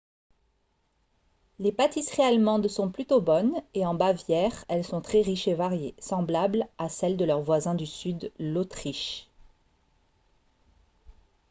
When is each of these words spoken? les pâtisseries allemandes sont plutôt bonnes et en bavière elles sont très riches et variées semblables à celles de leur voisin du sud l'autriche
les 1.59 1.71
pâtisseries 1.71 2.23
allemandes 2.23 2.67
sont 2.67 2.89
plutôt 2.89 3.21
bonnes 3.21 3.61
et 3.75 3.85
en 3.85 3.93
bavière 3.93 4.65
elles 4.67 4.83
sont 4.83 4.99
très 4.99 5.21
riches 5.21 5.47
et 5.47 5.53
variées 5.53 5.93
semblables 5.99 6.65
à 6.79 6.89
celles 6.89 7.17
de 7.17 7.25
leur 7.25 7.43
voisin 7.43 7.75
du 7.75 7.85
sud 7.85 8.31
l'autriche 8.39 9.27